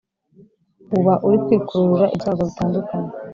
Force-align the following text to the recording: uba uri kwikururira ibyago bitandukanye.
uba 0.97 1.13
uri 1.25 1.37
kwikururira 1.43 2.05
ibyago 2.15 2.41
bitandukanye. 2.49 3.11